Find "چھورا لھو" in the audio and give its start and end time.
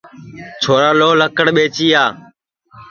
0.61-1.09